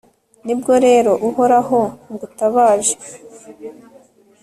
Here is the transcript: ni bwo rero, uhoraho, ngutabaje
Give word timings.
ni 0.45 0.53
bwo 0.59 0.73
rero, 0.85 1.11
uhoraho, 1.29 1.79
ngutabaje 2.11 2.95